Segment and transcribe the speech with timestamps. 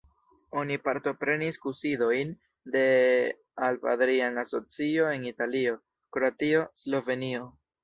[0.59, 2.31] Oni partoprenis kunsidojn
[2.77, 2.81] de
[3.67, 5.79] Alp-Adria Asocio en Italio,
[6.19, 7.49] Kroatio, Slovenio.